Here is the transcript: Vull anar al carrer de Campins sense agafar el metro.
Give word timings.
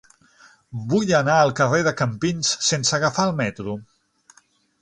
Vull 0.93 1.11
anar 1.17 1.35
al 1.41 1.53
carrer 1.59 1.83
de 1.89 1.93
Campins 2.01 2.57
sense 2.71 2.99
agafar 3.01 3.29
el 3.33 3.39
metro. 3.43 3.77